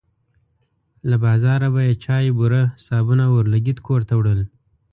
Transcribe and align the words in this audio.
له 1.09 1.15
بازاره 1.23 1.67
به 1.73 1.81
یې 1.87 1.93
چای، 2.03 2.27
بوره، 2.37 2.63
صابون 2.85 3.19
او 3.25 3.31
اورلګیت 3.35 3.79
کور 3.87 4.01
ته 4.07 4.13
وړل. 4.19 4.39